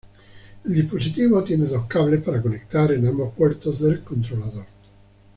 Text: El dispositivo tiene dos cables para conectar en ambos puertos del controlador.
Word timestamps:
El 0.65 0.73
dispositivo 0.73 1.43
tiene 1.43 1.67
dos 1.67 1.85
cables 1.85 2.23
para 2.23 2.41
conectar 2.41 2.91
en 2.91 3.05
ambos 3.07 3.35
puertos 3.35 3.79
del 3.81 4.01
controlador. 4.03 4.65